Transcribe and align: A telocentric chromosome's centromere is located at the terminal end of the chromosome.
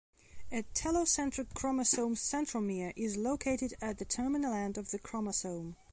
A 0.51 0.63
telocentric 0.73 1.53
chromosome's 1.53 2.21
centromere 2.21 2.91
is 2.95 3.17
located 3.17 3.75
at 3.83 3.99
the 3.99 4.03
terminal 4.05 4.51
end 4.51 4.79
of 4.79 4.89
the 4.89 4.97
chromosome. 4.97 5.75